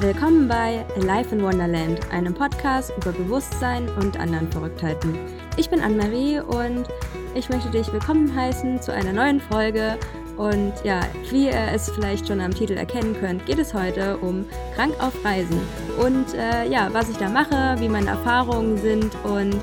[0.00, 5.14] Willkommen bei Life in Wonderland, einem Podcast über Bewusstsein und anderen Verrücktheiten.
[5.58, 6.88] Ich bin Anne-Marie und
[7.34, 9.98] ich möchte dich willkommen heißen zu einer neuen Folge.
[10.38, 14.46] Und ja, wie ihr es vielleicht schon am Titel erkennen könnt, geht es heute um
[14.74, 15.60] Krank auf Reisen.
[16.02, 19.60] Und äh, ja, was ich da mache, wie meine Erfahrungen sind und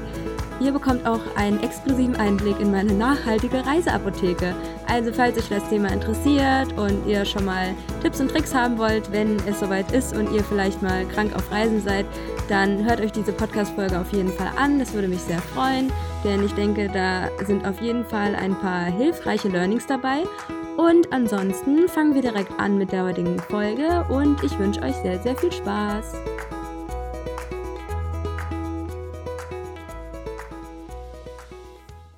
[0.60, 4.56] Ihr bekommt auch einen exklusiven Einblick in meine nachhaltige Reiseapotheke.
[4.88, 9.12] Also falls euch das Thema interessiert und ihr schon mal Tipps und Tricks haben wollt,
[9.12, 12.06] wenn es soweit ist und ihr vielleicht mal krank auf Reisen seid,
[12.50, 14.80] dann hört euch diese Podcast-Folge auf jeden Fall an.
[14.80, 15.92] Das würde mich sehr freuen,
[16.24, 20.24] denn ich denke, da sind auf jeden Fall ein paar hilfreiche Learnings dabei.
[20.78, 25.20] Und ansonsten fangen wir direkt an mit der heutigen Folge und ich wünsche euch sehr,
[25.20, 26.14] sehr viel Spaß.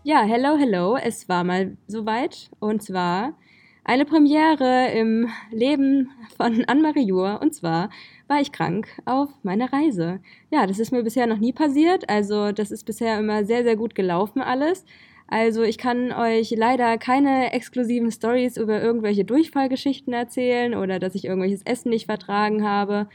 [0.10, 0.98] Ja, hello, hello.
[0.98, 2.50] Es war mal soweit.
[2.58, 3.38] Und zwar
[3.84, 7.40] eine Premiere im Leben von Anne-Marie Jur.
[7.44, 7.92] Und zwar
[8.28, 10.20] war ich krank auf meiner Reise.
[10.50, 12.10] Ja, das ist mir bisher noch nie passiert.
[12.10, 14.84] Also, das ist bisher immer sehr, sehr gut gelaufen alles.
[15.28, 21.26] Also, ich kann euch leider keine exklusiven Stories über irgendwelche Durchfallgeschichten erzählen oder dass ich
[21.26, 23.10] irgendwelches Essen nicht vertragen habe.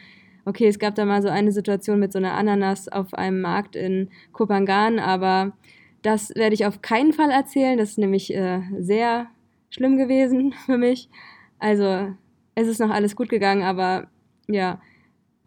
[0.44, 3.74] Okay, es gab da mal so eine Situation mit so einer Ananas auf einem Markt
[3.74, 5.54] in Kopangan, aber
[6.05, 7.78] das werde ich auf keinen Fall erzählen.
[7.78, 9.27] Das ist nämlich äh, sehr
[9.70, 11.08] schlimm gewesen für mich.
[11.58, 12.14] Also
[12.55, 14.06] es ist noch alles gut gegangen, aber
[14.47, 14.80] ja.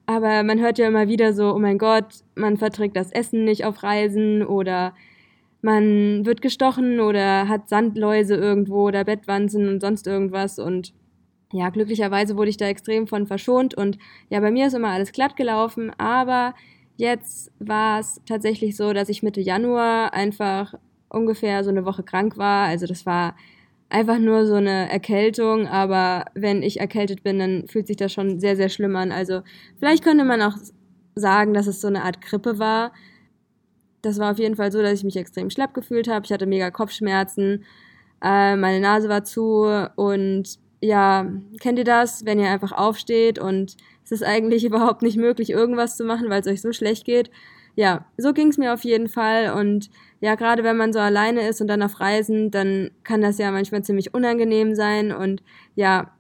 [0.07, 3.65] Aber man hört ja immer wieder so, oh mein Gott, man verträgt das Essen nicht
[3.65, 4.93] auf Reisen oder
[5.61, 10.93] man wird gestochen oder hat Sandläuse irgendwo oder Bettwanzen und sonst irgendwas und
[11.51, 13.97] ja, glücklicherweise wurde ich da extrem von verschont und
[14.29, 16.53] ja, bei mir ist immer alles glatt gelaufen, aber
[16.97, 20.73] Jetzt war es tatsächlich so, dass ich Mitte Januar einfach
[21.09, 22.67] ungefähr so eine Woche krank war.
[22.67, 23.35] Also das war
[23.89, 28.39] einfach nur so eine Erkältung, aber wenn ich erkältet bin, dann fühlt sich das schon
[28.39, 29.11] sehr, sehr schlimm an.
[29.11, 29.41] Also
[29.77, 30.57] vielleicht könnte man auch
[31.15, 32.91] sagen, dass es so eine Art Grippe war.
[34.01, 36.25] Das war auf jeden Fall so, dass ich mich extrem schlapp gefühlt habe.
[36.25, 37.63] Ich hatte mega Kopfschmerzen,
[38.23, 43.77] äh, meine Nase war zu und ja, kennt ihr das, wenn ihr einfach aufsteht und
[44.03, 47.29] es ist eigentlich überhaupt nicht möglich, irgendwas zu machen, weil es euch so schlecht geht.
[47.75, 49.53] Ja, so ging es mir auf jeden Fall.
[49.53, 49.89] Und
[50.19, 53.51] ja, gerade wenn man so alleine ist und dann auf Reisen, dann kann das ja
[53.51, 55.11] manchmal ziemlich unangenehm sein.
[55.11, 55.43] Und
[55.75, 56.11] ja,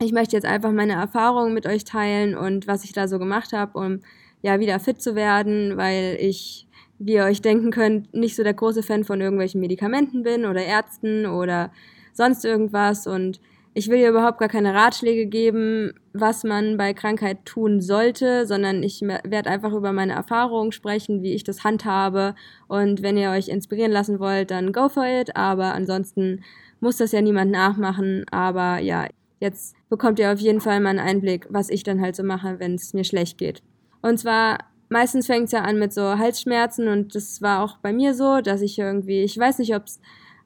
[0.00, 3.52] ich möchte jetzt einfach meine Erfahrungen mit euch teilen und was ich da so gemacht
[3.52, 4.02] habe, um
[4.42, 6.68] ja wieder fit zu werden, weil ich,
[6.98, 10.62] wie ihr euch denken könnt, nicht so der große Fan von irgendwelchen Medikamenten bin oder
[10.62, 11.72] Ärzten oder
[12.12, 13.06] sonst irgendwas.
[13.06, 13.40] Und
[13.76, 18.84] ich will hier überhaupt gar keine Ratschläge geben, was man bei Krankheit tun sollte, sondern
[18.84, 22.36] ich werde einfach über meine Erfahrungen sprechen, wie ich das handhabe.
[22.68, 25.36] Und wenn ihr euch inspirieren lassen wollt, dann go for it.
[25.36, 26.44] Aber ansonsten
[26.78, 28.24] muss das ja niemand nachmachen.
[28.30, 29.08] Aber ja,
[29.40, 32.60] jetzt bekommt ihr auf jeden Fall mal einen Einblick, was ich dann halt so mache,
[32.60, 33.60] wenn es mir schlecht geht.
[34.02, 34.58] Und zwar
[34.88, 38.40] meistens fängt es ja an mit so Halsschmerzen und das war auch bei mir so,
[38.40, 40.00] dass ich irgendwie, ich weiß nicht, ob es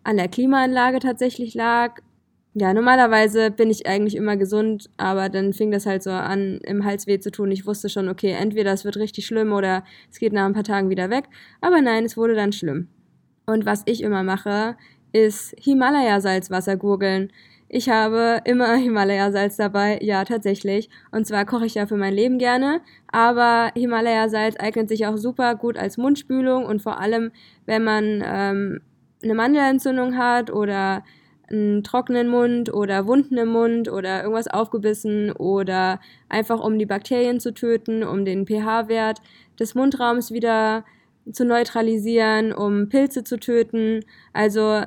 [0.04, 2.00] an der Klimaanlage tatsächlich lag
[2.58, 6.84] ja, normalerweise bin ich eigentlich immer gesund, aber dann fing das halt so an, im
[6.84, 7.52] Hals weh zu tun.
[7.52, 10.64] Ich wusste schon, okay, entweder es wird richtig schlimm oder es geht nach ein paar
[10.64, 11.26] Tagen wieder weg.
[11.60, 12.88] Aber nein, es wurde dann schlimm.
[13.46, 14.76] Und was ich immer mache,
[15.12, 17.32] ist Himalaya-Salzwasser gurgeln.
[17.68, 20.90] Ich habe immer Himalaya-Salz dabei, ja, tatsächlich.
[21.12, 25.54] Und zwar koche ich ja für mein Leben gerne, aber Himalaya-Salz eignet sich auch super
[25.54, 27.30] gut als Mundspülung und vor allem,
[27.66, 28.80] wenn man ähm,
[29.22, 31.04] eine Mandelentzündung hat oder
[31.50, 37.40] einen trockenen Mund oder Wunden im Mund oder irgendwas aufgebissen oder einfach um die Bakterien
[37.40, 39.20] zu töten, um den pH-Wert
[39.58, 40.84] des Mundraums wieder
[41.32, 44.04] zu neutralisieren, um Pilze zu töten.
[44.32, 44.82] Also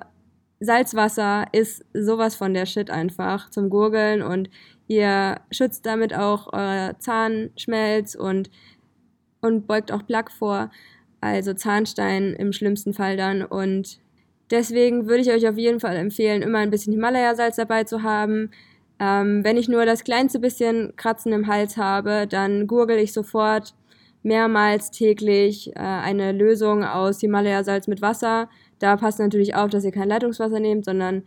[0.59, 4.49] Salzwasser ist sowas von der Shit einfach zum Gurgeln und
[4.87, 8.51] ihr schützt damit auch euer Zahnschmelz und,
[9.41, 10.69] und beugt auch Plaque vor,
[11.21, 14.00] also Zahnstein im schlimmsten Fall dann und
[14.51, 18.51] Deswegen würde ich euch auf jeden Fall empfehlen, immer ein bisschen Himalaya-Salz dabei zu haben.
[18.99, 23.73] Ähm, wenn ich nur das kleinste bisschen Kratzen im Hals habe, dann gurgel ich sofort
[24.23, 28.49] mehrmals täglich äh, eine Lösung aus Himalaya-Salz mit Wasser.
[28.79, 31.23] Da passt natürlich auf, dass ihr kein Leitungswasser nehmt, sondern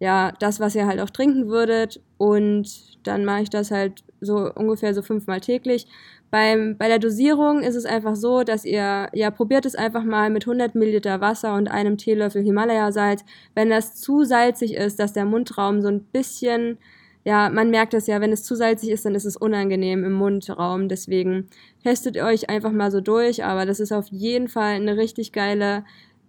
[0.00, 2.00] ja, das, was ihr halt auch trinken würdet.
[2.18, 2.68] Und
[3.06, 5.86] dann mache ich das halt so ungefähr so fünfmal täglich.
[6.30, 10.30] Beim, bei der Dosierung ist es einfach so, dass ihr, ja, probiert es einfach mal
[10.30, 13.24] mit 100 Milliliter Wasser und einem Teelöffel Himalaya-Salz.
[13.54, 16.78] Wenn das zu salzig ist, dass der Mundraum so ein bisschen,
[17.24, 20.12] ja, man merkt das ja, wenn es zu salzig ist, dann ist es unangenehm im
[20.12, 20.88] Mundraum.
[20.88, 21.48] Deswegen
[21.84, 25.30] testet ihr euch einfach mal so durch, aber das ist auf jeden Fall eine richtig
[25.30, 25.84] geile,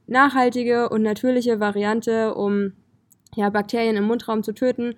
[0.05, 2.73] nachhaltige und natürliche Variante, um
[3.35, 4.95] ja, Bakterien im Mundraum zu töten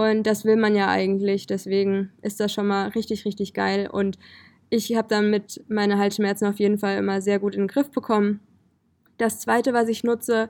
[0.00, 1.46] Und das will man ja eigentlich.
[1.46, 3.88] Deswegen ist das schon mal richtig, richtig geil.
[3.90, 4.18] Und
[4.70, 8.40] ich habe damit meine Halsschmerzen auf jeden Fall immer sehr gut in den Griff bekommen.
[9.18, 10.48] Das zweite, was ich nutze,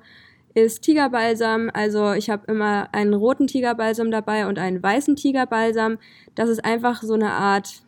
[0.55, 1.71] ist Tigerbalsam.
[1.73, 5.99] Also ich habe immer einen roten Tigerbalsam dabei und einen weißen Tigerbalsam.
[6.35, 7.83] Das ist einfach so eine Art,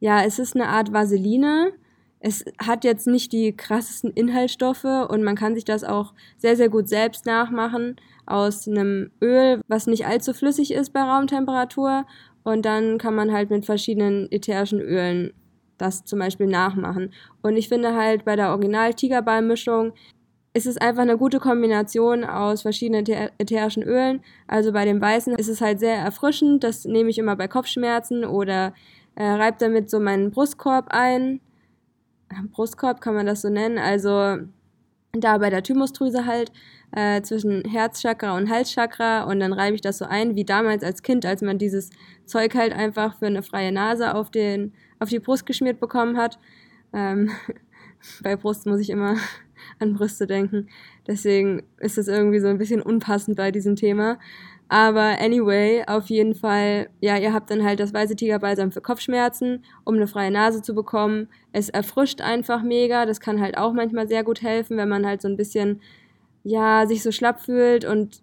[0.00, 1.72] ja, es ist eine Art Vaseline.
[2.20, 6.68] Es hat jetzt nicht die krassesten Inhaltsstoffe und man kann sich das auch sehr, sehr
[6.68, 7.96] gut selbst nachmachen
[8.28, 12.06] aus einem Öl, was nicht allzu flüssig ist bei Raumtemperatur.
[12.42, 15.32] Und dann kann man halt mit verschiedenen ätherischen Ölen
[15.78, 17.12] das zum Beispiel nachmachen.
[17.42, 19.92] Und ich finde halt bei der Original-Tigerball-Mischung
[20.54, 23.06] ist es einfach eine gute Kombination aus verschiedenen
[23.38, 24.20] ätherischen Ölen.
[24.46, 26.64] Also bei dem Weißen ist es halt sehr erfrischend.
[26.64, 28.74] Das nehme ich immer bei Kopfschmerzen oder
[29.14, 31.40] äh, reibe damit so meinen Brustkorb ein.
[32.50, 33.78] Brustkorb kann man das so nennen.
[33.78, 34.38] Also
[35.20, 36.52] da bei der Thymusdrüse halt
[36.92, 41.02] äh, zwischen Herzchakra und Halschakra und dann reibe ich das so ein, wie damals als
[41.02, 41.90] Kind, als man dieses
[42.24, 46.38] Zeug halt einfach für eine freie Nase auf, den, auf die Brust geschmiert bekommen hat.
[46.92, 47.30] Ähm,
[48.22, 49.16] bei Brust muss ich immer
[49.78, 50.68] an Brüste denken.
[51.06, 54.18] Deswegen ist das irgendwie so ein bisschen unpassend bei diesem Thema.
[54.70, 59.64] Aber anyway, auf jeden Fall, ja, ihr habt dann halt das weiße Tigerbalsam für Kopfschmerzen,
[59.84, 61.28] um eine freie Nase zu bekommen.
[61.52, 63.06] Es erfrischt einfach mega.
[63.06, 65.80] Das kann halt auch manchmal sehr gut helfen, wenn man halt so ein bisschen,
[66.44, 68.22] ja, sich so schlapp fühlt und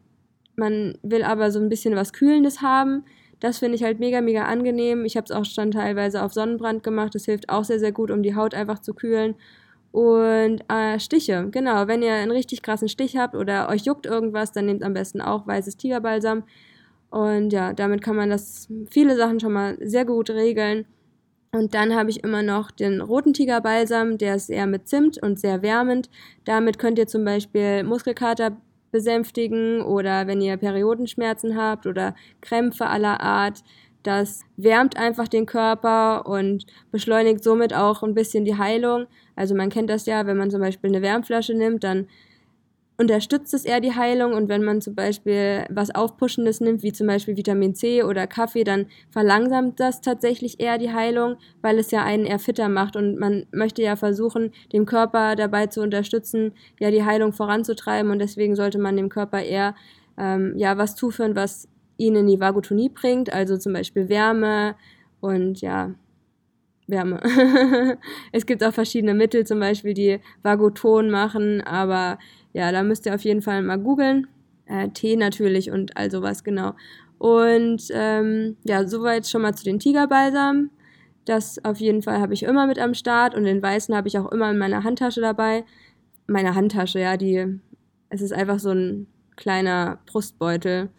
[0.55, 3.03] man will aber so ein bisschen was Kühlendes haben.
[3.39, 5.03] Das finde ich halt mega, mega angenehm.
[5.03, 7.15] Ich habe es auch schon teilweise auf Sonnenbrand gemacht.
[7.15, 9.35] Das hilft auch sehr, sehr gut, um die Haut einfach zu kühlen.
[9.95, 14.51] Und äh, Stiche, genau, wenn ihr einen richtig krassen Stich habt oder euch juckt irgendwas,
[14.51, 16.43] dann nehmt am besten auch weißes Tigerbalsam.
[17.09, 20.85] Und ja, damit kann man das viele Sachen schon mal sehr gut regeln.
[21.53, 25.39] Und dann habe ich immer noch den roten Tigerbalsam, der ist eher mit Zimt und
[25.39, 26.09] sehr wärmend.
[26.43, 28.57] Damit könnt ihr zum Beispiel Muskelkater
[28.91, 33.63] besänftigen oder wenn ihr Periodenschmerzen habt oder Krämpfe aller Art,
[34.05, 39.07] das wärmt einfach den Körper und beschleunigt somit auch ein bisschen die Heilung.
[39.35, 42.07] Also man kennt das ja, wenn man zum Beispiel eine Wärmflasche nimmt, dann
[42.97, 44.33] unterstützt es eher die Heilung.
[44.33, 48.63] Und wenn man zum Beispiel was Aufpuschendes nimmt, wie zum Beispiel Vitamin C oder Kaffee,
[48.63, 52.95] dann verlangsamt das tatsächlich eher die Heilung, weil es ja einen eher fitter macht.
[52.95, 58.11] Und man möchte ja versuchen, dem Körper dabei zu unterstützen, ja die Heilung voranzutreiben.
[58.11, 59.75] Und deswegen sollte man dem Körper eher
[60.17, 64.75] ähm, ja was zuführen, was ihn in die Vagotonie bringt, also zum Beispiel Wärme
[65.19, 65.93] und ja,
[66.87, 67.19] Wärme.
[68.31, 72.19] es gibt auch verschiedene Mittel, zum Beispiel, die Vagoton machen, aber
[72.53, 74.27] ja, da müsst ihr auf jeden Fall mal googeln.
[74.67, 76.73] Äh, Tee natürlich und all sowas, genau.
[77.17, 80.69] Und ähm, ja, soweit schon mal zu den Tigerbalsam.
[81.25, 84.19] Das auf jeden Fall habe ich immer mit am Start und den weißen habe ich
[84.19, 85.63] auch immer in meiner Handtasche dabei.
[86.27, 87.59] Meine Handtasche, ja, die,
[88.09, 90.89] es ist einfach so ein kleiner Brustbeutel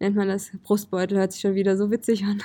[0.00, 2.42] nennt man das Brustbeutel, hört sich schon wieder so witzig an.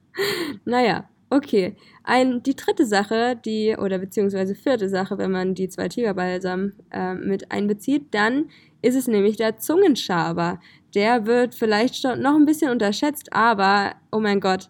[0.64, 1.76] naja, okay.
[2.04, 7.14] Ein, die dritte Sache, die, oder beziehungsweise vierte Sache, wenn man die zwei Tigerbalsam äh,
[7.14, 8.50] mit einbezieht, dann
[8.82, 10.60] ist es nämlich der Zungenschaber.
[10.94, 14.68] Der wird vielleicht noch ein bisschen unterschätzt, aber, oh mein Gott,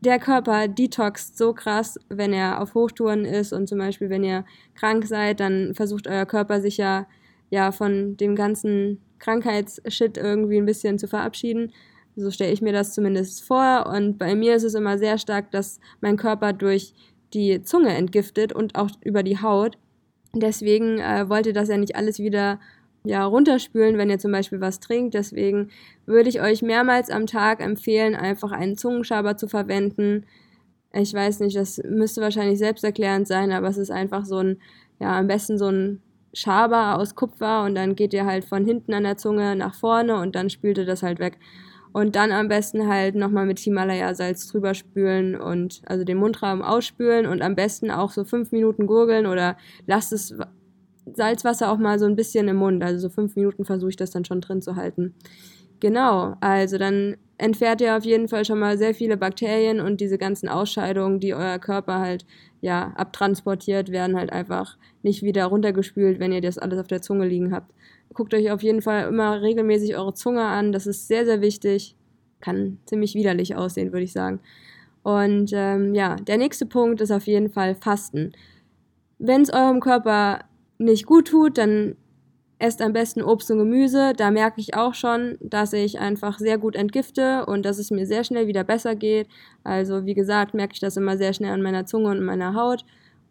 [0.00, 4.44] der Körper detoxt so krass, wenn er auf Hochtouren ist und zum Beispiel, wenn ihr
[4.74, 7.06] krank seid, dann versucht euer Körper sich ja,
[7.50, 11.72] ja von dem ganzen Krankheitsshit irgendwie ein bisschen zu verabschieden.
[12.16, 13.86] So stelle ich mir das zumindest vor.
[13.86, 16.92] Und bei mir ist es immer sehr stark, dass mein Körper durch
[17.32, 19.78] die Zunge entgiftet und auch über die Haut.
[20.34, 22.58] Deswegen äh, wollte das ja nicht alles wieder
[23.04, 25.14] ja, runterspülen, wenn ihr zum Beispiel was trinkt.
[25.14, 25.70] Deswegen
[26.04, 30.24] würde ich euch mehrmals am Tag empfehlen, einfach einen Zungenschaber zu verwenden.
[30.92, 34.58] Ich weiß nicht, das müsste wahrscheinlich selbsterklärend sein, aber es ist einfach so ein,
[35.00, 36.02] ja, am besten so ein
[36.34, 40.16] Schaber aus Kupfer und dann geht ihr halt von hinten an der Zunge nach vorne
[40.16, 41.38] und dann spült ihr das halt weg.
[41.92, 47.26] Und dann am besten halt nochmal mit Himalaya-Salz drüber spülen und also den Mundraum ausspülen
[47.26, 50.34] und am besten auch so fünf Minuten gurgeln oder lasst das
[51.12, 52.82] Salzwasser auch mal so ein bisschen im Mund.
[52.82, 55.14] Also so fünf Minuten versuche ich das dann schon drin zu halten.
[55.80, 60.16] Genau, also dann entfernt ihr auf jeden Fall schon mal sehr viele Bakterien und diese
[60.16, 62.24] ganzen Ausscheidungen, die euer Körper halt
[62.62, 67.26] ja abtransportiert, werden halt einfach nicht wieder runtergespült, wenn ihr das alles auf der Zunge
[67.26, 67.74] liegen habt.
[68.14, 71.96] Guckt euch auf jeden Fall immer regelmäßig eure Zunge an, das ist sehr, sehr wichtig.
[72.40, 74.40] Kann ziemlich widerlich aussehen, würde ich sagen.
[75.02, 78.32] Und ähm, ja, der nächste Punkt ist auf jeden Fall Fasten.
[79.18, 80.40] Wenn es eurem Körper
[80.78, 81.96] nicht gut tut, dann
[82.62, 84.12] esst am besten Obst und Gemüse.
[84.16, 88.06] Da merke ich auch schon, dass ich einfach sehr gut entgifte und dass es mir
[88.06, 89.26] sehr schnell wieder besser geht.
[89.64, 92.84] Also wie gesagt, merke ich das immer sehr schnell an meiner Zunge und meiner Haut.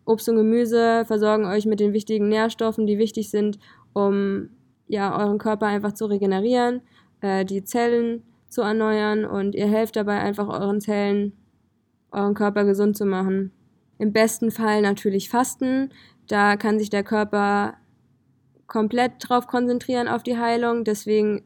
[0.04, 3.58] Obst und Gemüse versorgen euch mit den wichtigen Nährstoffen, die wichtig sind,
[3.94, 4.50] um
[4.88, 6.82] ja, euren Körper einfach zu regenerieren,
[7.22, 11.32] äh, die Zellen zu erneuern und ihr helft dabei einfach euren Zellen,
[12.12, 13.54] euren Körper gesund zu machen.
[13.98, 15.92] Im besten Fall natürlich Fasten.
[16.28, 17.76] Da kann sich der Körper
[18.72, 20.86] komplett drauf konzentrieren auf die Heilung.
[20.86, 21.44] Deswegen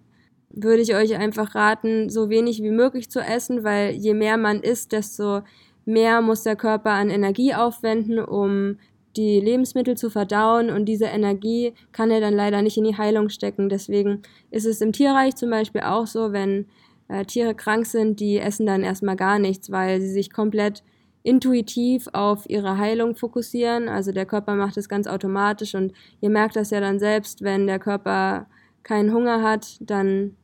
[0.51, 4.61] würde ich euch einfach raten, so wenig wie möglich zu essen, weil je mehr man
[4.61, 5.41] isst, desto
[5.85, 8.77] mehr muss der Körper an Energie aufwenden, um
[9.17, 13.29] die Lebensmittel zu verdauen und diese Energie kann er dann leider nicht in die Heilung
[13.29, 13.69] stecken.
[13.69, 16.67] Deswegen ist es im Tierreich zum Beispiel auch so, wenn
[17.07, 20.83] äh, Tiere krank sind, die essen dann erstmal gar nichts, weil sie sich komplett
[21.25, 23.89] intuitiv auf ihre Heilung fokussieren.
[23.89, 25.91] Also der Körper macht es ganz automatisch und
[26.21, 28.45] ihr merkt das ja dann selbst, wenn der Körper
[28.83, 30.35] keinen Hunger hat, dann,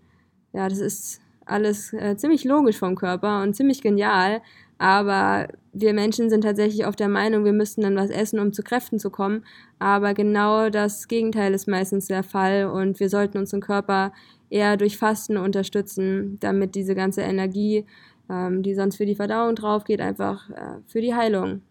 [0.54, 4.42] ja, das ist alles äh, ziemlich logisch vom Körper und ziemlich genial.
[4.80, 8.64] Aber wir Menschen sind tatsächlich auf der Meinung, wir müssten dann was essen, um zu
[8.64, 9.46] Kräften zu kommen.
[9.78, 14.12] Aber genau das Gegenteil ist meistens der Fall und wir sollten unseren Körper
[14.50, 17.86] eher durch Fasten unterstützen, damit diese ganze Energie,
[18.32, 21.62] ähm, die sonst für die Verdauung drauf geht, einfach äh, für die Heilung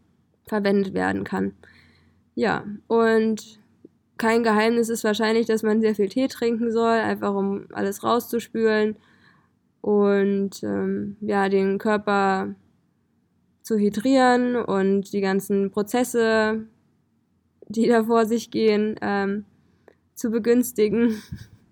[0.46, 1.52] verwendet werden kann.
[2.34, 3.58] Ja, und
[4.18, 8.96] kein Geheimnis ist wahrscheinlich, dass man sehr viel Tee trinken soll, einfach um alles rauszuspülen
[9.80, 12.54] und ähm, ja, den Körper
[13.62, 16.66] zu hydrieren und die ganzen Prozesse,
[17.68, 19.44] die da vor sich gehen, ähm,
[20.14, 21.22] zu begünstigen.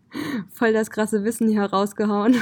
[0.51, 2.37] Voll das krasse Wissen hier rausgehauen.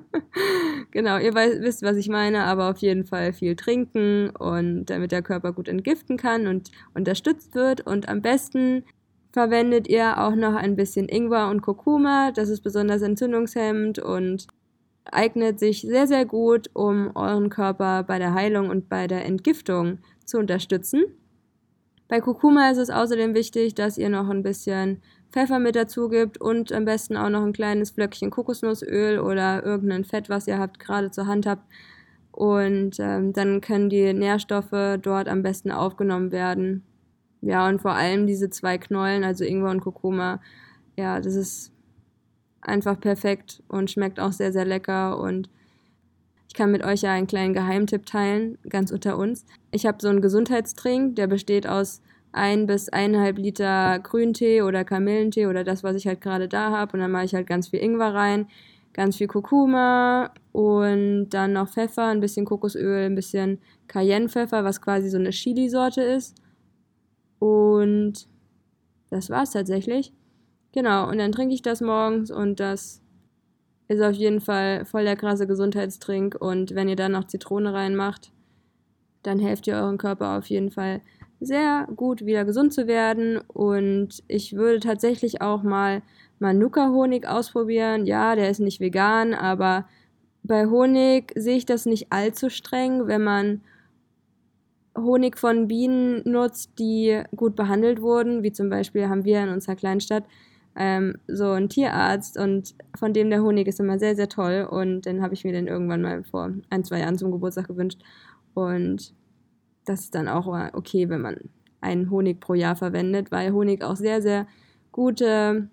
[0.90, 5.12] genau, ihr weiß, wisst, was ich meine, aber auf jeden Fall viel trinken und damit
[5.12, 7.86] der Körper gut entgiften kann und unterstützt wird.
[7.86, 8.84] Und am besten
[9.32, 12.30] verwendet ihr auch noch ein bisschen Ingwer und Kurkuma.
[12.32, 14.46] Das ist besonders entzündungshemmend und
[15.10, 19.98] eignet sich sehr, sehr gut, um euren Körper bei der Heilung und bei der Entgiftung
[20.24, 21.04] zu unterstützen.
[22.08, 25.02] Bei Kurkuma ist es außerdem wichtig, dass ihr noch ein bisschen
[25.34, 30.04] Pfeffer mit dazu gibt und am besten auch noch ein kleines Flöckchen Kokosnussöl oder irgendein
[30.04, 31.64] Fett, was ihr habt, gerade zur Hand habt.
[32.30, 36.84] Und ähm, dann können die Nährstoffe dort am besten aufgenommen werden.
[37.40, 40.40] Ja, und vor allem diese zwei Knollen, also Ingwer und Kurkuma,
[40.96, 41.72] ja, das ist
[42.60, 45.18] einfach perfekt und schmeckt auch sehr, sehr lecker.
[45.18, 45.50] Und
[46.46, 49.46] ich kann mit euch ja einen kleinen Geheimtipp teilen, ganz unter uns.
[49.72, 52.02] Ich habe so einen Gesundheitstrink, der besteht aus
[52.34, 56.94] ein bis eineinhalb Liter Grüntee oder Kamillentee oder das, was ich halt gerade da habe.
[56.94, 58.48] Und dann mache ich halt ganz viel Ingwer rein,
[58.92, 65.08] ganz viel Kurkuma und dann noch Pfeffer, ein bisschen Kokosöl, ein bisschen Cayennepfeffer, was quasi
[65.08, 66.36] so eine Chili-Sorte ist.
[67.38, 68.26] Und
[69.10, 70.12] das war's tatsächlich.
[70.72, 73.00] Genau, und dann trinke ich das morgens und das
[73.86, 76.36] ist auf jeden Fall voll der krasse Gesundheitstrink.
[76.40, 78.32] Und wenn ihr dann noch Zitrone reinmacht,
[79.22, 81.00] dann helft ihr euren Körper auf jeden Fall
[81.44, 83.38] sehr gut wieder gesund zu werden.
[83.48, 86.02] Und ich würde tatsächlich auch mal
[86.38, 88.06] Manuka-Honig ausprobieren.
[88.06, 89.86] Ja, der ist nicht vegan, aber
[90.42, 93.60] bei Honig sehe ich das nicht allzu streng, wenn man
[94.96, 99.74] Honig von Bienen nutzt, die gut behandelt wurden, wie zum Beispiel haben wir in unserer
[99.74, 100.24] Kleinstadt
[100.76, 104.66] ähm, so ein Tierarzt und von dem der Honig ist immer sehr, sehr toll.
[104.68, 108.00] Und den habe ich mir dann irgendwann mal vor ein, zwei Jahren zum Geburtstag gewünscht.
[108.54, 109.14] Und
[109.84, 111.36] das ist dann auch okay, wenn man
[111.80, 114.46] einen Honig pro Jahr verwendet, weil Honig auch sehr, sehr
[114.92, 115.68] gute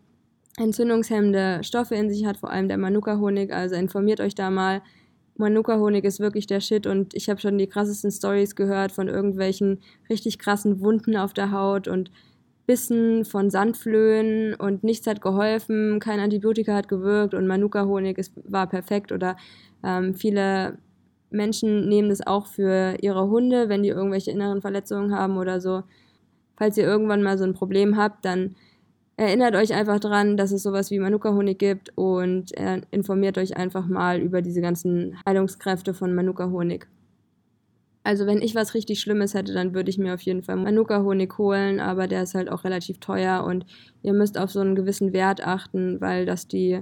[0.58, 3.53] entzündungshemmende Stoffe in sich hat, vor allem der Manuka-Honig.
[3.53, 4.82] Also informiert euch da mal.
[5.38, 9.80] Manuka-Honig ist wirklich der Shit und ich habe schon die krassesten Stories gehört von irgendwelchen
[10.10, 12.12] richtig krassen Wunden auf der Haut und
[12.68, 19.12] Bissen von Sandflöhen und nichts hat geholfen, kein Antibiotika hat gewirkt und Manuka-Honig war perfekt
[19.12, 19.36] oder
[19.84, 20.77] ähm, viele
[21.32, 25.84] Menschen nehmen das auch für ihre Hunde, wenn die irgendwelche inneren Verletzungen haben oder so.
[26.58, 28.56] Falls ihr irgendwann mal so ein Problem habt, dann
[29.18, 32.52] erinnert euch einfach dran, dass es sowas wie Manuka-Honig gibt und
[32.92, 36.88] informiert euch einfach mal über diese ganzen Heilungskräfte von Manuka-Honig.
[38.04, 41.38] Also wenn ich was richtig Schlimmes hätte, dann würde ich mir auf jeden Fall Manuka-Honig
[41.38, 43.68] holen, aber der ist halt auch relativ teuer und
[44.02, 46.82] ihr müsst auf so einen gewissen Wert achten, weil das die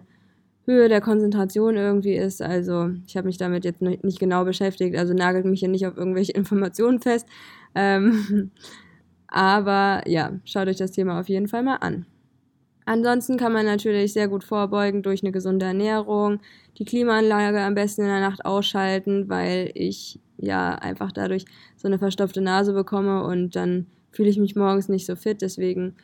[0.66, 2.42] Höhe der Konzentration irgendwie ist.
[2.42, 5.98] Also ich habe mich damit jetzt nicht genau beschäftigt, also nagelt mich hier nicht auf
[5.98, 7.28] irgendwelche Informationen fest.
[7.76, 8.52] Ähm,
[9.28, 12.06] aber ja, schaut euch das Thema auf jeden Fall mal an.
[12.86, 16.40] Ansonsten kann man natürlich sehr gut vorbeugen durch eine gesunde Ernährung,
[16.80, 21.46] die Klimaanlage am besten in der Nacht ausschalten, weil ich ja einfach dadurch
[21.78, 25.44] so eine verstopfte Nase bekomme und dann fühle ich mich morgens nicht so fit.
[25.44, 25.96] Deswegen,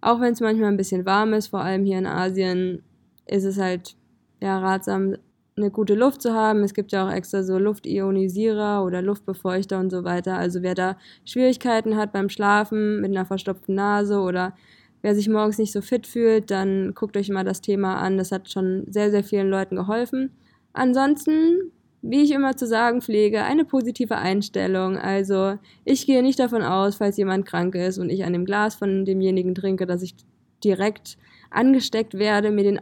[0.00, 2.84] auch wenn es manchmal ein bisschen warm ist, vor allem hier in Asien,
[3.26, 3.96] ist es halt
[4.40, 5.16] ja ratsam,
[5.56, 6.62] eine gute Luft zu haben.
[6.62, 10.36] Es gibt ja auch extra so Luftionisierer oder Luftbefeuchter und so weiter.
[10.36, 14.54] Also wer da Schwierigkeiten hat beim Schlafen mit einer verstopften Nase oder
[15.02, 18.18] wer sich morgens nicht so fit fühlt, dann guckt euch mal das Thema an.
[18.18, 20.30] Das hat schon sehr, sehr vielen Leuten geholfen.
[20.72, 24.96] ansonsten, wie ich immer zu sagen pflege, eine positive Einstellung.
[24.96, 28.76] Also ich gehe nicht davon aus, falls jemand krank ist und ich an dem Glas
[28.76, 30.14] von demjenigen trinke, dass ich
[30.62, 31.18] direkt
[31.50, 32.78] angesteckt werde mit den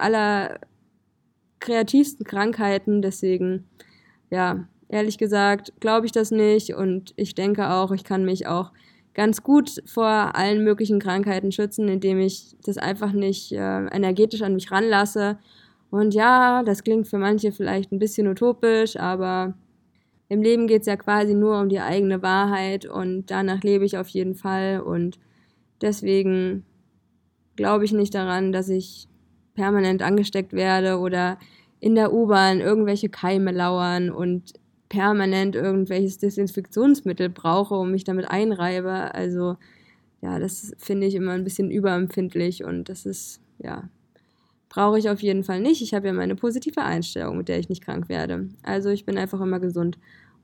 [1.61, 3.03] allerkreativsten Krankheiten.
[3.03, 3.65] Deswegen,
[4.31, 8.73] ja, ehrlich gesagt, glaube ich das nicht und ich denke auch, ich kann mich auch
[9.15, 14.55] ganz gut vor allen möglichen Krankheiten schützen, indem ich das einfach nicht äh, energetisch an
[14.55, 15.39] mich ranlasse.
[15.91, 19.55] Und ja, das klingt für manche vielleicht ein bisschen utopisch, aber
[20.29, 23.97] im Leben geht es ja quasi nur um die eigene Wahrheit und danach lebe ich
[23.97, 25.19] auf jeden Fall und
[25.81, 26.67] deswegen
[27.55, 29.09] glaube ich nicht daran, dass ich
[29.57, 31.39] permanent angesteckt werde oder
[31.81, 34.53] in der U-Bahn irgendwelche Keime lauern und
[34.89, 39.15] permanent irgendwelches Desinfektionsmittel brauche und mich damit einreibe.
[39.15, 39.57] Also
[40.23, 43.89] ja, das finde ich immer ein bisschen überempfindlich und das ist, ja,
[44.69, 45.83] brauche ich auf jeden Fall nicht.
[45.83, 48.49] Ich habe ja meine positive Einstellung, mit der ich nicht krank werde.
[48.63, 49.99] Also ich bin einfach immer gesund.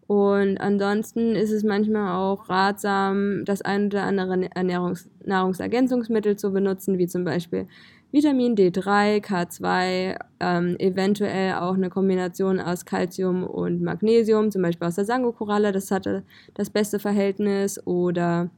[0.06, 6.98] Und ansonsten ist es manchmal auch ratsam, das ein oder andere Ernährungs Nahrungsergänzungsmittel zu benutzen,
[6.98, 7.66] wie zum Beispiel
[8.12, 14.96] Vitamin D3, K2, ähm, eventuell auch eine Kombination aus Calcium und Magnesium, zum Beispiel aus
[14.96, 17.84] der Sangokoralle, das hatte das beste Verhältnis.
[17.86, 18.50] Oder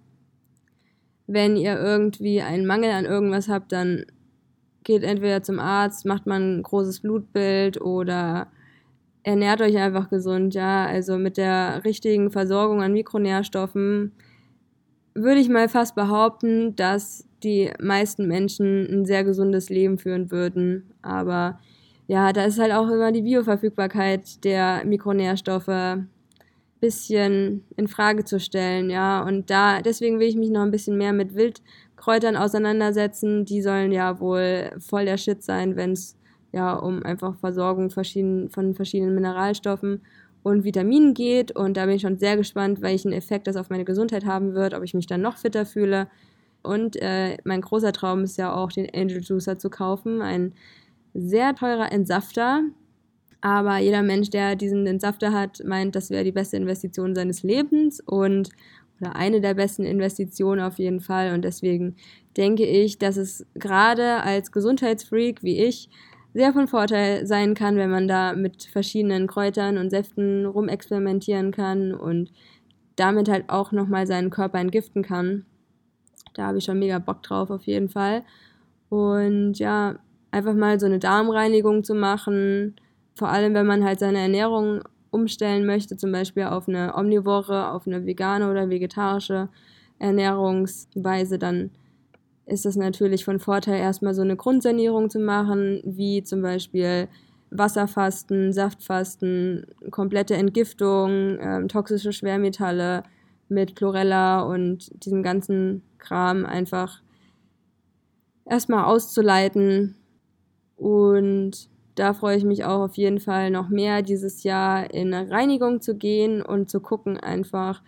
[1.28, 4.04] wenn ihr irgendwie einen Mangel an irgendwas habt, dann
[4.82, 8.48] geht entweder zum Arzt, macht man ein großes Blutbild oder
[9.22, 10.84] ernährt euch einfach gesund, ja.
[10.84, 14.12] Also mit der richtigen Versorgung an Mikronährstoffen
[15.14, 20.94] würde ich mal fast behaupten, dass die meisten Menschen ein sehr gesundes Leben führen würden.
[21.02, 21.60] Aber
[22.06, 26.08] ja, da ist halt auch immer die Bioverfügbarkeit der Mikronährstoffe ein
[26.80, 29.22] bisschen in Frage zu stellen, ja.
[29.22, 33.44] Und da, deswegen will ich mich noch ein bisschen mehr mit Wildkräutern auseinandersetzen.
[33.44, 36.16] Die sollen ja wohl voll der Shit sein, wenn es
[36.52, 40.02] ja um einfach Versorgung verschieden, von verschiedenen Mineralstoffen
[40.42, 41.56] und Vitaminen geht.
[41.56, 44.74] Und da bin ich schon sehr gespannt, welchen Effekt das auf meine Gesundheit haben wird,
[44.74, 46.06] ob ich mich dann noch fitter fühle.
[46.64, 50.22] Und äh, mein großer Traum ist ja auch, den Angel Juicer zu kaufen.
[50.22, 50.54] Ein
[51.14, 52.62] sehr teurer Entsafter.
[53.40, 58.00] Aber jeder Mensch, der diesen Entsafter hat, meint, das wäre die beste Investition seines Lebens
[58.00, 58.48] und
[59.00, 61.34] oder eine der besten Investitionen auf jeden Fall.
[61.34, 61.96] Und deswegen
[62.36, 65.88] denke ich, dass es gerade als Gesundheitsfreak wie ich
[66.32, 71.94] sehr von Vorteil sein kann, wenn man da mit verschiedenen Kräutern und Säften rumexperimentieren kann
[71.94, 72.32] und
[72.96, 75.44] damit halt auch nochmal seinen Körper entgiften kann.
[76.34, 78.22] Da habe ich schon mega Bock drauf auf jeden Fall.
[78.88, 79.96] Und ja,
[80.30, 82.76] einfach mal so eine Darmreinigung zu machen.
[83.14, 87.86] Vor allem, wenn man halt seine Ernährung umstellen möchte, zum Beispiel auf eine omnivore, auf
[87.86, 89.48] eine vegane oder vegetarische
[90.00, 91.70] Ernährungsweise, dann
[92.46, 97.08] ist es natürlich von Vorteil, erstmal so eine Grundsanierung zu machen, wie zum Beispiel
[97.50, 103.04] Wasserfasten, Saftfasten, komplette Entgiftung, ähm, toxische Schwermetalle
[103.48, 107.00] mit Chlorella und diesem ganzen Kram einfach
[108.44, 109.96] erstmal auszuleiten.
[110.76, 115.30] Und da freue ich mich auch auf jeden Fall noch mehr dieses Jahr in eine
[115.30, 117.82] Reinigung zu gehen und zu gucken einfach,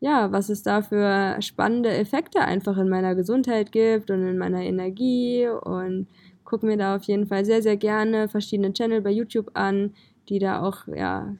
[0.00, 4.62] ja, was es da für spannende Effekte einfach in meiner Gesundheit gibt und in meiner
[4.62, 6.08] Energie und
[6.44, 9.94] gucke mir da auf jeden Fall sehr, sehr gerne verschiedene Channel bei YouTube an,
[10.28, 11.34] die da auch ja,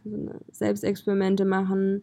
[0.50, 2.02] Selbstexperimente machen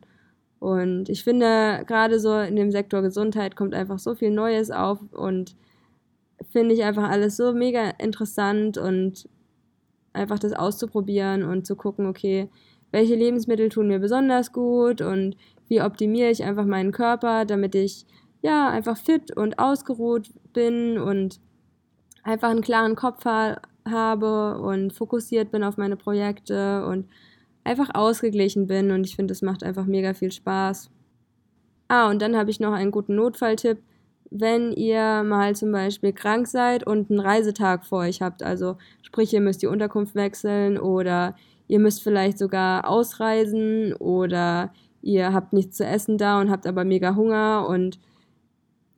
[0.64, 4.98] und ich finde, gerade so in dem Sektor Gesundheit kommt einfach so viel Neues auf
[5.12, 5.58] und
[6.52, 9.28] finde ich einfach alles so mega interessant und
[10.14, 12.50] einfach das auszuprobieren und zu gucken, okay,
[12.92, 15.36] welche Lebensmittel tun mir besonders gut und
[15.68, 18.06] wie optimiere ich einfach meinen Körper, damit ich
[18.42, 21.42] ja einfach fit und ausgeruht bin und
[22.24, 27.10] einfach einen klaren Kopf ha habe und fokussiert bin auf meine Projekte und
[27.64, 30.90] einfach ausgeglichen bin und ich finde, das macht einfach mega viel Spaß.
[31.88, 33.78] Ah, und dann habe ich noch einen guten Notfalltipp.
[34.30, 39.34] Wenn ihr mal zum Beispiel krank seid und einen Reisetag vor euch habt, also sprich,
[39.34, 41.36] ihr müsst die Unterkunft wechseln oder
[41.68, 46.84] ihr müsst vielleicht sogar ausreisen oder ihr habt nichts zu essen da und habt aber
[46.84, 48.00] mega Hunger und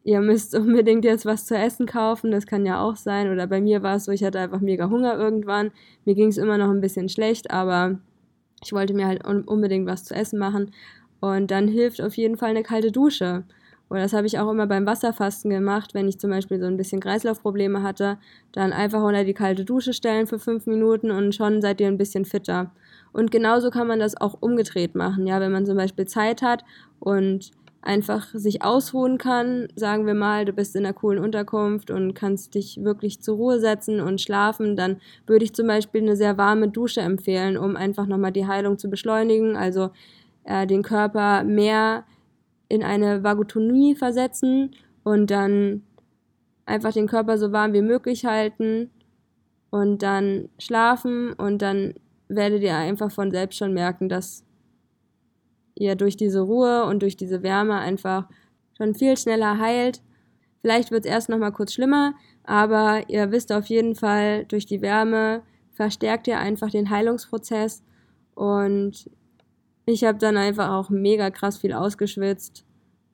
[0.03, 3.29] ihr müsst unbedingt jetzt was zu essen kaufen, das kann ja auch sein.
[3.31, 5.71] Oder bei mir war es so, ich hatte einfach mega Hunger irgendwann.
[6.05, 7.99] Mir ging es immer noch ein bisschen schlecht, aber
[8.65, 10.71] ich wollte mir halt unbedingt was zu essen machen.
[11.19, 13.43] Und dann hilft auf jeden Fall eine kalte Dusche.
[13.87, 16.77] Und das habe ich auch immer beim Wasserfasten gemacht, wenn ich zum Beispiel so ein
[16.77, 18.17] bisschen Kreislaufprobleme hatte,
[18.51, 21.97] dann einfach unter die kalte Dusche stellen für fünf Minuten und schon seid ihr ein
[21.97, 22.71] bisschen fitter.
[23.13, 26.65] Und genauso kann man das auch umgedreht machen, ja, wenn man zum Beispiel Zeit hat
[26.99, 27.51] und
[27.85, 29.67] einfach sich ausruhen kann.
[29.75, 33.59] Sagen wir mal, du bist in einer coolen Unterkunft und kannst dich wirklich zur Ruhe
[33.59, 38.07] setzen und schlafen, dann würde ich zum Beispiel eine sehr warme Dusche empfehlen, um einfach
[38.07, 39.91] nochmal die Heilung zu beschleunigen, also
[40.45, 42.05] äh, den Körper mehr
[42.69, 44.71] in eine Vagotonie versetzen
[45.03, 45.83] und dann
[46.65, 48.89] einfach den Körper so warm wie möglich halten
[49.69, 51.93] und dann schlafen und dann
[52.27, 54.44] werdet ihr einfach von selbst schon merken, dass
[55.75, 58.27] ihr durch diese Ruhe und durch diese Wärme einfach
[58.77, 60.01] schon viel schneller heilt.
[60.61, 64.65] Vielleicht wird es erst noch mal kurz schlimmer, aber ihr wisst auf jeden Fall, durch
[64.65, 67.83] die Wärme verstärkt ihr einfach den Heilungsprozess
[68.33, 69.09] und
[69.85, 72.65] ich habe dann einfach auch mega krass viel ausgeschwitzt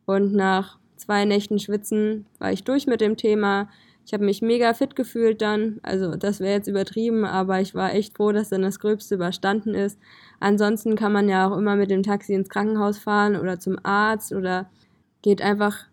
[0.05, 3.69] und nach zwei Nächten Schwitzen war ich durch mit dem Thema.
[4.05, 5.79] Ich habe mich mega fit gefühlt dann.
[5.83, 9.75] Also das wäre jetzt übertrieben, aber ich war echt froh, dass dann das Gröbste überstanden
[9.75, 9.99] ist.
[10.41, 14.33] Ansonsten kann man ja auch immer mit dem Taxi ins Krankenhaus fahren oder zum Arzt
[14.33, 14.69] oder
[15.21, 15.85] geht einfach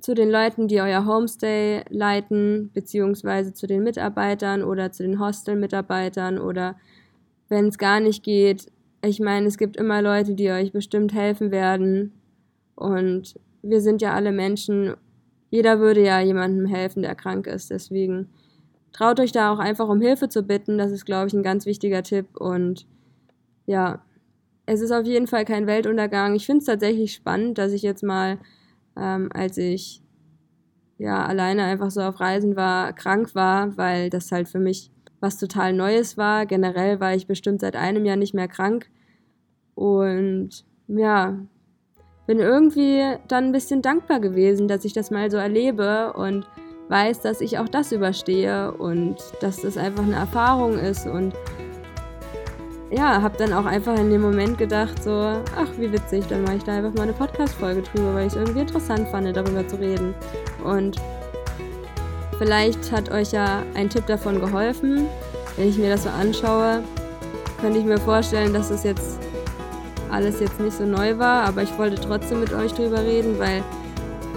[0.00, 6.38] zu den Leuten, die euer Homestay leiten, beziehungsweise zu den Mitarbeitern oder zu den Hostel-Mitarbeitern
[6.38, 6.76] oder
[7.50, 8.72] wenn es gar nicht geht.
[9.04, 12.14] Ich meine, es gibt immer Leute, die euch bestimmt helfen werden.
[12.74, 14.94] Und wir sind ja alle Menschen
[15.52, 17.70] jeder würde ja jemandem helfen, der krank ist.
[17.70, 18.30] Deswegen
[18.94, 20.78] traut euch da auch einfach um Hilfe zu bitten.
[20.78, 22.38] Das ist, glaube ich, ein ganz wichtiger Tipp.
[22.38, 22.86] Und
[23.66, 24.02] ja,
[24.66, 26.34] es ist auf jeden Fall kein Weltuntergang.
[26.34, 28.38] Ich finde es tatsächlich spannend, dass ich jetzt mal,
[28.96, 30.02] ähm, als ich
[30.98, 35.38] ja alleine einfach so auf Reisen war, krank war, weil das halt für mich was
[35.38, 36.46] total Neues war.
[36.46, 38.88] Generell war ich bestimmt seit einem Jahr nicht mehr krank.
[39.74, 41.38] Und ja,
[42.26, 46.46] bin irgendwie dann ein bisschen dankbar gewesen, dass ich das mal so erlebe und
[46.88, 51.34] weiß, dass ich auch das überstehe und dass das einfach eine Erfahrung ist und
[52.92, 56.56] ja, habe dann auch einfach in dem Moment gedacht, so, ach, wie witzig, dann mache
[56.56, 59.76] ich da einfach mal eine Podcast-Folge drüber, weil ich es irgendwie interessant fand, darüber zu
[59.76, 60.14] reden.
[60.62, 60.96] Und
[62.38, 65.06] vielleicht hat euch ja ein Tipp davon geholfen.
[65.56, 66.82] Wenn ich mir das so anschaue,
[67.60, 69.18] könnte ich mir vorstellen, dass es jetzt
[70.10, 73.62] alles jetzt nicht so neu war, aber ich wollte trotzdem mit euch drüber reden, weil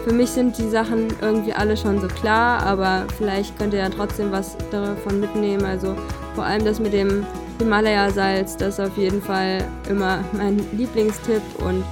[0.06, 3.89] für mich sind die Sachen irgendwie alle schon so klar, aber vielleicht könnt ihr ja
[3.89, 5.65] trotzdem was davon mitnehmen.
[5.65, 5.96] Also
[6.36, 7.26] vor allem das mit dem
[7.60, 11.84] Himalaya-Salz, das ist auf jeden Fall immer mein Lieblingstipp und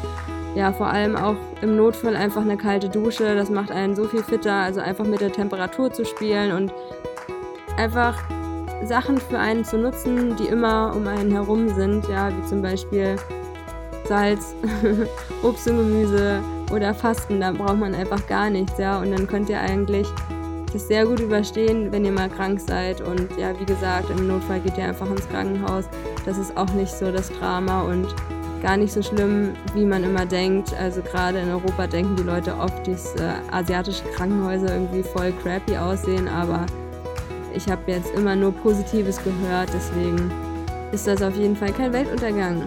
[0.55, 4.23] ja, vor allem auch im Notfall einfach eine kalte Dusche, das macht einen so viel
[4.23, 6.73] fitter, also einfach mit der Temperatur zu spielen und
[7.77, 8.21] einfach
[8.85, 13.15] Sachen für einen zu nutzen, die immer um einen herum sind, ja, wie zum Beispiel
[14.05, 14.53] Salz,
[15.43, 18.99] Obst und Gemüse oder Fasten, da braucht man einfach gar nichts, ja.
[18.99, 20.07] Und dann könnt ihr eigentlich
[20.73, 23.01] das sehr gut überstehen, wenn ihr mal krank seid.
[23.01, 25.85] Und ja, wie gesagt, im Notfall geht ihr einfach ins Krankenhaus.
[26.25, 28.07] Das ist auch nicht so das Drama und
[28.61, 30.73] gar nicht so schlimm, wie man immer denkt.
[30.79, 35.77] Also gerade in Europa denken die Leute oft, dass äh, asiatische Krankenhäuser irgendwie voll crappy
[35.77, 36.65] aussehen, aber
[37.53, 40.31] ich habe jetzt immer nur Positives gehört, deswegen
[40.91, 42.63] ist das auf jeden Fall kein Weltuntergang.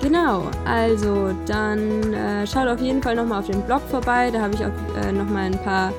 [0.00, 4.30] Genau, also dann äh, schaut auf jeden Fall nochmal auf den Blog vorbei.
[4.30, 5.92] Da habe ich auch äh, nochmal ein paar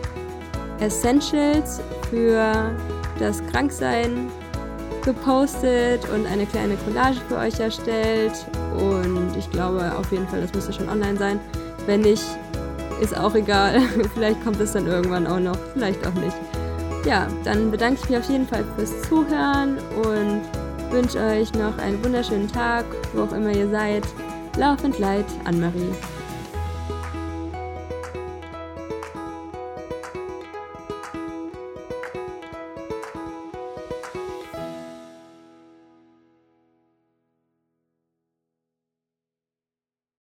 [0.80, 2.72] Essentials für
[3.20, 4.30] das Kranksein
[5.04, 8.46] gepostet und eine kleine Collage für euch erstellt.
[8.78, 11.40] Und ich glaube auf jeden Fall, das müsste schon online sein.
[11.86, 12.24] Wenn nicht,
[13.02, 13.82] ist auch egal.
[14.14, 16.36] vielleicht kommt es dann irgendwann auch noch, vielleicht auch nicht.
[17.06, 20.42] Ja, dann bedanke ich mich auf jeden Fall fürs Zuhören und
[20.92, 24.04] wünsche euch noch einen wunderschönen Tag, wo auch immer ihr seid.
[24.58, 25.94] Laufend Leid, Anne-Marie.